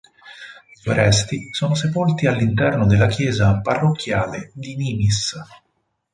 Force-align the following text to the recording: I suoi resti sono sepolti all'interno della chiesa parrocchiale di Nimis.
I 0.03 0.75
suoi 0.75 0.95
resti 0.95 1.49
sono 1.51 1.75
sepolti 1.75 2.25
all'interno 2.25 2.87
della 2.87 3.05
chiesa 3.05 3.61
parrocchiale 3.61 4.49
di 4.55 4.75
Nimis. 4.75 5.35